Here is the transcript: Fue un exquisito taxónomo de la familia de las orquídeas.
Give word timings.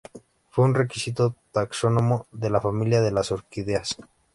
Fue 0.49 0.65
un 0.65 0.75
exquisito 0.77 1.35
taxónomo 1.51 2.25
de 2.31 2.49
la 2.49 2.59
familia 2.59 3.01
de 3.03 3.11
las 3.11 3.31
orquídeas. 3.31 3.97